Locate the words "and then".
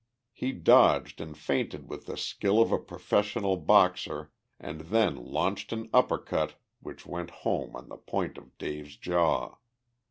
4.59-5.15